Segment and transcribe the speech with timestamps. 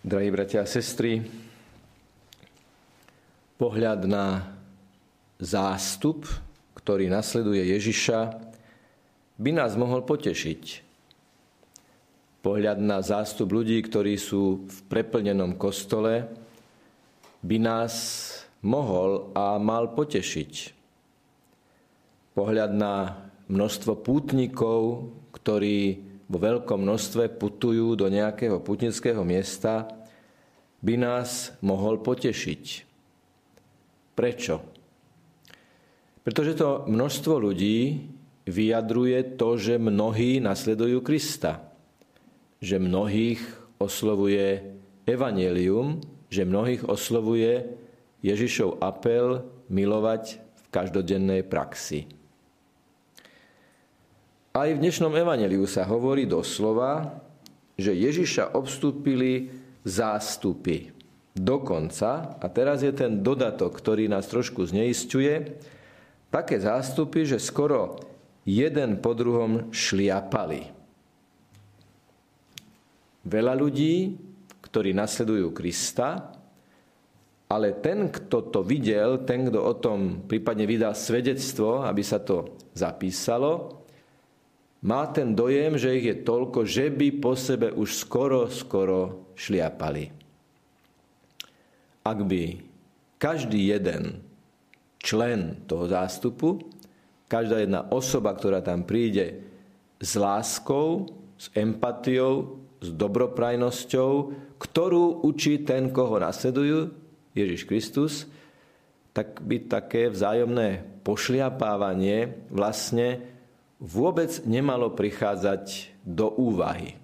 [0.00, 1.20] Drahí bratia a sestry,
[3.60, 4.56] pohľad na
[5.36, 6.24] zástup,
[6.72, 8.32] ktorý nasleduje Ježiša,
[9.36, 10.62] by nás mohol potešiť.
[12.40, 16.32] Pohľad na zástup ľudí, ktorí sú v preplnenom kostole,
[17.44, 17.92] by nás
[18.64, 20.52] mohol a mal potešiť.
[22.32, 23.20] Pohľad na
[23.52, 29.90] množstvo pútnikov, ktorí vo veľkom množstve putujú do nejakého putnického miesta,
[30.78, 32.64] by nás mohol potešiť.
[34.14, 34.62] Prečo?
[36.22, 38.06] Pretože to množstvo ľudí
[38.46, 41.66] vyjadruje to, že mnohí nasledujú Krista.
[42.62, 43.42] Že mnohých
[43.82, 44.62] oslovuje
[45.08, 45.98] evanelium,
[46.30, 47.74] že mnohých oslovuje
[48.22, 49.42] Ježišov apel
[49.72, 52.19] milovať v každodennej praxi.
[54.60, 57.16] Aj v dnešnom evaneliu sa hovorí doslova,
[57.80, 59.48] že Ježiša obstúpili
[59.88, 60.92] zástupy.
[61.32, 65.56] Dokonca, a teraz je ten dodatok, ktorý nás trošku zneistuje,
[66.28, 68.04] také zástupy, že skoro
[68.44, 70.68] jeden po druhom šliapali.
[73.24, 74.12] Veľa ľudí,
[74.60, 76.36] ktorí nasledujú Krista,
[77.48, 82.60] ale ten, kto to videl, ten, kto o tom prípadne vydal svedectvo, aby sa to
[82.76, 83.79] zapísalo,
[84.80, 90.08] má ten dojem, že ich je toľko, že by po sebe už skoro, skoro šliapali.
[92.00, 92.42] Ak by
[93.20, 94.24] každý jeden
[95.00, 96.64] člen toho zástupu,
[97.28, 99.44] každá jedna osoba, ktorá tam príde
[100.00, 104.12] s láskou, s empatiou, s dobroprajnosťou,
[104.56, 106.92] ktorú učí ten, koho nasledujú,
[107.36, 108.12] Ježiš Kristus,
[109.12, 113.39] tak by také vzájomné pošliapávanie vlastne
[113.80, 117.00] vôbec nemalo prichádzať do úvahy.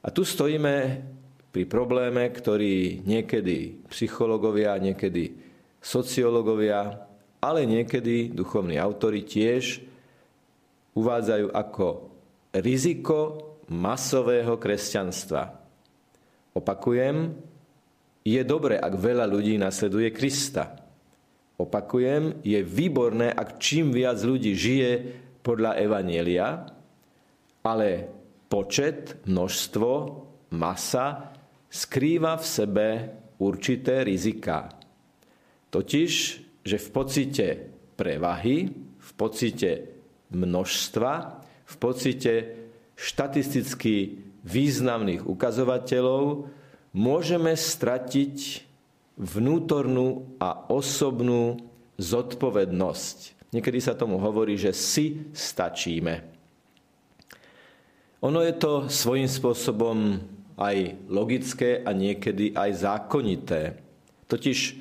[0.00, 1.04] A tu stojíme
[1.52, 5.36] pri probléme, ktorý niekedy psychológovia, niekedy
[5.80, 7.04] sociológovia,
[7.38, 9.84] ale niekedy duchovní autory tiež
[10.96, 11.86] uvádzajú ako
[12.56, 13.18] riziko
[13.68, 15.52] masového kresťanstva.
[16.56, 17.36] Opakujem,
[18.24, 20.80] je dobre, ak veľa ľudí nasleduje Krista.
[21.60, 24.92] Opakujem, je výborné, ak čím viac ľudí žije
[25.46, 26.66] podľa Evanielia,
[27.62, 27.90] ale
[28.50, 29.90] počet, množstvo,
[30.58, 31.30] masa
[31.70, 32.88] skrýva v sebe
[33.38, 34.66] určité rizika.
[35.70, 36.12] Totiž,
[36.66, 37.46] že v pocite
[37.94, 38.66] prevahy,
[38.98, 39.70] v pocite
[40.34, 41.12] množstva,
[41.62, 42.34] v pocite
[42.98, 43.94] štatisticky
[44.42, 46.50] významných ukazovateľov
[46.96, 48.66] môžeme stratiť
[49.14, 51.60] vnútornú a osobnú
[51.98, 56.20] zodpovednosť Niekedy sa tomu hovorí, že si stačíme.
[58.20, 60.20] Ono je to svojím spôsobom
[60.60, 63.80] aj logické a niekedy aj zákonité.
[64.28, 64.76] Totiž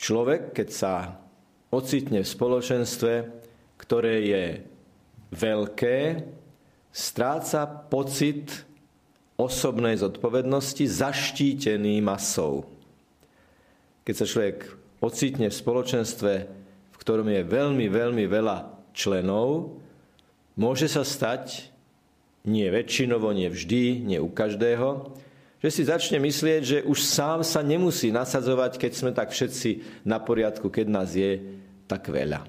[0.00, 1.20] človek, keď sa
[1.68, 3.12] ocitne v spoločenstve,
[3.76, 4.44] ktoré je
[5.36, 6.24] veľké,
[6.92, 8.64] stráca pocit
[9.36, 12.72] osobnej zodpovednosti zaštítený masou.
[14.08, 14.58] Keď sa človek
[15.04, 16.32] ocitne v spoločenstve
[17.02, 19.76] ktorom je veľmi, veľmi veľa členov,
[20.54, 21.74] môže sa stať,
[22.46, 25.18] nie väčšinovo, nie vždy, nie u každého,
[25.62, 30.18] že si začne myslieť, že už sám sa nemusí nasadzovať, keď sme tak všetci na
[30.18, 31.38] poriadku, keď nás je
[31.86, 32.42] tak veľa.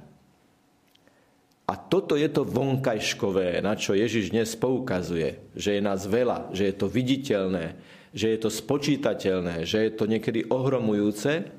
[1.64, 6.70] A toto je to vonkajškové, na čo Ježiš dnes poukazuje, že je nás veľa, že
[6.70, 7.78] je to viditeľné,
[8.12, 11.50] že je to spočítateľné, že je to niekedy ohromujúce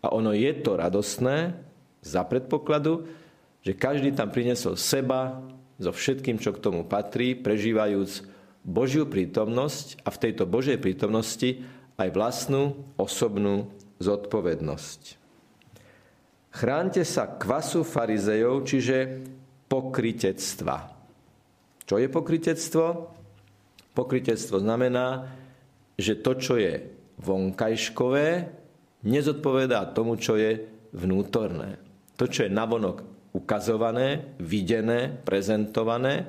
[0.00, 1.67] a ono je to radostné,
[2.02, 3.06] za predpokladu,
[3.62, 5.42] že každý tam prinesol seba
[5.78, 8.26] so všetkým, čo k tomu patrí, prežívajúc
[8.66, 11.62] Božiu prítomnosť a v tejto Božej prítomnosti
[11.98, 13.70] aj vlastnú osobnú
[14.02, 15.18] zodpovednosť.
[16.54, 19.22] Chránte sa kvasu farizejov, čiže
[19.70, 20.90] pokritectva.
[21.86, 22.86] Čo je pokritectvo?
[23.94, 25.28] Pokritectvo znamená,
[25.98, 26.82] že to, čo je
[27.18, 28.28] vonkajškové,
[29.02, 31.87] nezodpovedá tomu, čo je vnútorné
[32.18, 36.26] to, čo je navonok ukazované, videné, prezentované,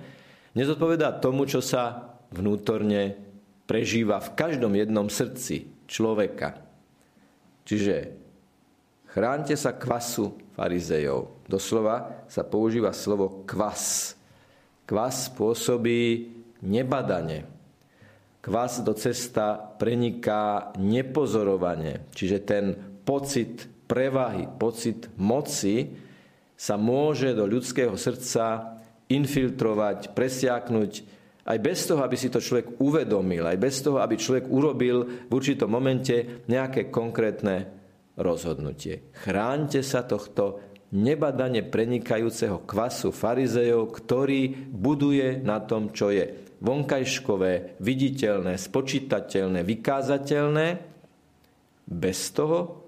[0.54, 3.18] nezodpovedá tomu, čo sa vnútorne
[3.66, 6.62] prežíva v každom jednom srdci človeka.
[7.66, 8.14] Čiže
[9.10, 11.50] chránte sa kvasu farizejov.
[11.50, 14.14] Doslova sa používa slovo kvas.
[14.86, 16.34] Kvas pôsobí
[16.66, 17.46] nebadane.
[18.42, 22.10] Kvas do cesta preniká nepozorovane.
[22.14, 22.66] Čiže ten
[23.06, 25.90] pocit prevahy, pocit moci
[26.54, 28.78] sa môže do ľudského srdca
[29.10, 31.18] infiltrovať, presiaknúť
[31.50, 35.32] aj bez toho, aby si to človek uvedomil, aj bez toho, aby človek urobil v
[35.34, 37.66] určitom momente nejaké konkrétne
[38.14, 39.10] rozhodnutie.
[39.18, 40.62] Chránte sa tohto
[40.94, 50.68] nebadane prenikajúceho kvasu farizejov, ktorý buduje na tom, čo je vonkajškové, viditeľné, spočítateľné, vykázateľné,
[51.90, 52.79] bez toho,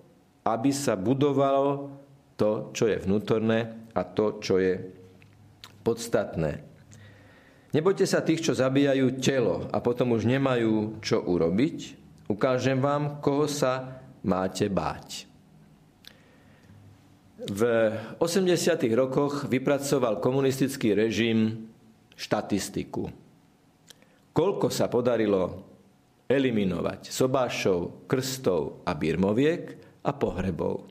[0.45, 1.93] aby sa budovalo
[2.37, 4.81] to, čo je vnútorné a to, čo je
[5.85, 6.65] podstatné.
[7.71, 11.77] Nebojte sa tých, čo zabíjajú telo a potom už nemajú čo urobiť.
[12.27, 15.31] Ukážem vám, koho sa máte báť.
[17.41, 17.61] V
[18.21, 18.53] 80.
[18.93, 21.71] rokoch vypracoval komunistický režim
[22.13, 23.09] štatistiku.
[24.31, 25.65] Koľko sa podarilo
[26.29, 30.85] eliminovať sobášov, krstov a birmoviek a pohrebov.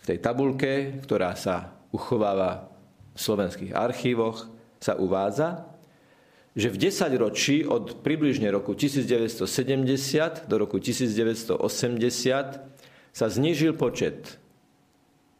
[0.00, 2.68] V tej tabulke, ktorá sa uchováva
[3.14, 4.48] v slovenských archívoch,
[4.82, 5.74] sa uvádza,
[6.54, 11.58] že v 10 ročí od približne roku 1970 do roku 1980
[13.14, 14.38] sa znížil počet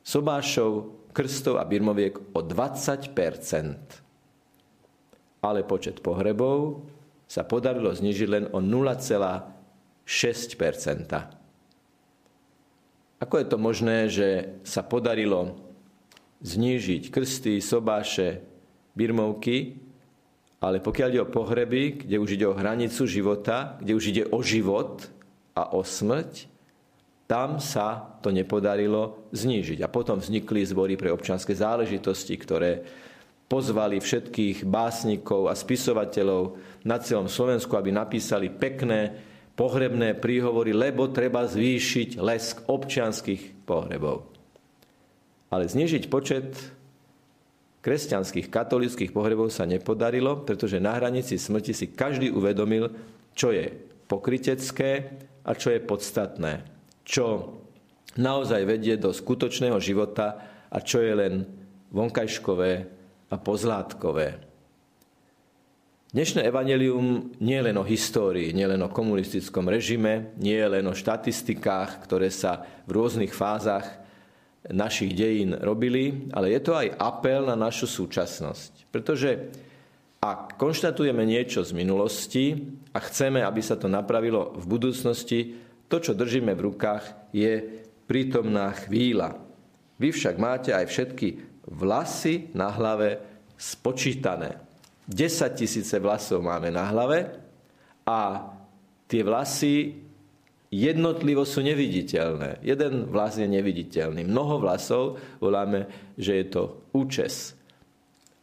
[0.03, 3.15] sobášov, krstov a birmoviek o 20%
[5.39, 6.83] Ale počet pohrebov
[7.31, 10.59] sa podarilo znižiť len o 0,6
[13.23, 15.55] Ako je to možné, že sa podarilo
[16.45, 18.45] znížiť krsty, sobáše,
[18.95, 19.81] birmovky,
[20.65, 24.41] ale pokiaľ ide o pohreby, kde už ide o hranicu života, kde už ide o
[24.41, 25.05] život
[25.53, 26.49] a o smrť,
[27.25, 29.81] tam sa to nepodarilo znížiť.
[29.85, 32.85] A potom vznikli zbory pre občanské záležitosti, ktoré
[33.49, 39.21] pozvali všetkých básnikov a spisovateľov na celom Slovensku, aby napísali pekné
[39.55, 44.27] pohrebné príhovory, lebo treba zvýšiť lesk občianských pohrebov.
[45.51, 46.59] Ale znižiť počet
[47.87, 52.91] kresťanských, katolických pohrebov sa nepodarilo, pretože na hranici smrti si každý uvedomil,
[53.37, 53.71] čo je
[54.11, 55.15] pokrytecké
[55.47, 56.67] a čo je podstatné.
[57.07, 57.55] Čo
[58.19, 60.41] naozaj vedie do skutočného života
[60.73, 61.35] a čo je len
[61.95, 62.73] vonkajškové
[63.31, 64.54] a pozlátkové.
[66.15, 70.87] Dnešné evanelium nie je len o histórii, nie len o komunistickom režime, nie je len
[70.87, 73.99] o štatistikách, ktoré sa v rôznych fázach
[74.71, 78.95] našich dejín robili, ale je to aj apel na našu súčasnosť.
[78.95, 79.51] Pretože
[80.23, 82.63] ak konštatujeme niečo z minulosti
[82.95, 85.59] a chceme, aby sa to napravilo v budúcnosti,
[85.91, 87.59] to, čo držíme v rukách, je
[88.07, 89.35] prítomná chvíľa.
[89.99, 91.43] Vy však máte aj všetky
[91.75, 93.19] vlasy na hlave
[93.59, 94.64] spočítané.
[95.09, 97.29] 10 tisíce vlasov máme na hlave
[98.09, 98.49] a
[99.05, 100.01] tie vlasy
[100.73, 102.65] jednotlivo sú neviditeľné.
[102.65, 104.27] Jeden vlas je neviditeľný.
[104.27, 105.87] Mnoho vlasov voláme,
[106.19, 106.63] že je to
[106.97, 107.55] účes.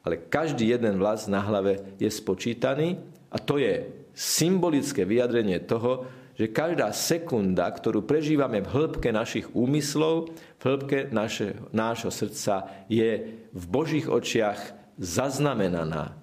[0.01, 2.97] Ale každý jeden vlas na hlave je spočítaný
[3.29, 3.85] a to je
[4.15, 6.05] symbolické vyjadrenie toho,
[6.37, 11.53] že každá sekunda, ktorú prežívame v hĺbke našich úmyslov, v hĺbke naše,
[12.09, 14.57] srdca, je v Božích očiach
[14.97, 16.20] zaznamenaná.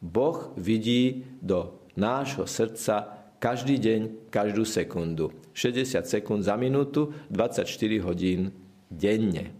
[0.00, 4.00] Boh vidí do nášho srdca každý deň,
[4.32, 5.32] každú sekundu.
[5.56, 7.64] 60 sekúnd za minútu, 24
[8.04, 8.52] hodín
[8.92, 9.52] denne.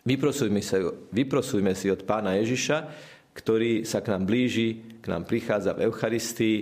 [0.00, 0.80] Vyprosujme, sa,
[1.12, 2.88] vyprosujme si od pána Ježiša,
[3.36, 6.56] ktorý sa k nám blíži, k nám prichádza v Eucharistii,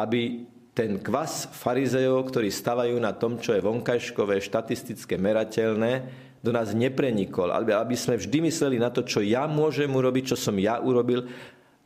[0.00, 5.92] aby ten kvas farizejov, ktorí stavajú na tom, čo je vonkajškové, štatistické, merateľné,
[6.40, 7.52] do nás neprenikol.
[7.52, 11.28] Aby sme vždy mysleli na to, čo ja môžem urobiť, čo som ja urobil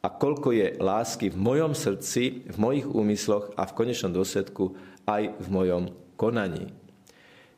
[0.05, 4.77] a koľko je lásky v mojom srdci, v mojich úmysloch a v konečnom dôsledku
[5.09, 5.89] aj v mojom
[6.21, 6.69] konaní.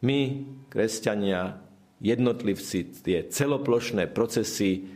[0.07, 1.59] My, kresťania,
[1.99, 4.87] jednotlivci, tie celoplošné procesy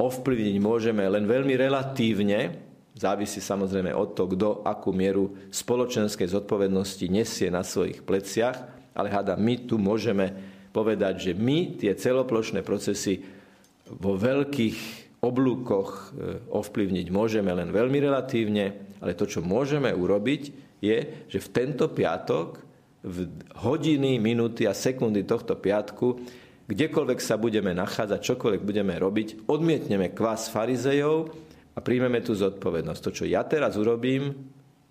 [0.00, 2.56] ovplyvniť môžeme len veľmi relatívne,
[2.96, 8.56] závisí samozrejme od toho, kto akú mieru spoločenskej zodpovednosti nesie na svojich pleciach,
[8.96, 10.32] ale hada, my tu môžeme
[10.72, 13.20] povedať, že my tie celoplošné procesy
[13.84, 20.42] vo veľkých oblúkoch e, ovplyvniť môžeme len veľmi relatívne, ale to, čo môžeme urobiť,
[20.78, 22.62] je, že v tento piatok,
[23.02, 23.30] v
[23.62, 26.22] hodiny, minúty a sekundy tohto piatku,
[26.70, 31.30] kdekoľvek sa budeme nachádzať, čokoľvek budeme robiť, odmietneme kvás farizejov
[31.74, 33.00] a príjmeme tú zodpovednosť.
[33.02, 34.34] To, čo ja teraz urobím,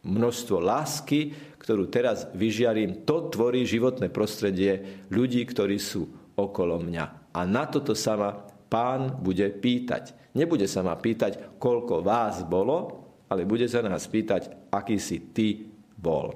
[0.07, 6.07] množstvo lásky, ktorú teraz vyžiarím, to tvorí životné prostredie ľudí, ktorí sú
[6.39, 7.35] okolo mňa.
[7.35, 8.31] A na toto sa ma
[8.67, 10.13] pán bude pýtať.
[10.35, 15.67] Nebude sa ma pýtať, koľko vás bolo, ale bude sa nás pýtať, aký si ty
[15.97, 16.31] bol.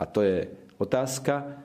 [0.00, 0.48] A to je
[0.80, 1.60] otázka,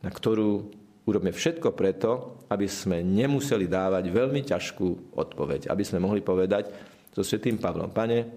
[0.00, 0.72] na ktorú
[1.06, 5.70] urobíme všetko preto, aby sme nemuseli dávať veľmi ťažkú odpoveď.
[5.70, 6.68] Aby sme mohli povedať,
[7.16, 7.88] so svetým Pavlom.
[7.88, 8.28] Pane,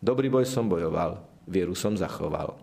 [0.00, 2.56] dobrý boj som bojoval, vieru som zachoval.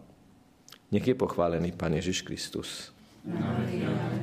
[0.89, 2.89] Nech je pochválený Pán Ježiš Kristus.
[3.29, 4.18] Amen.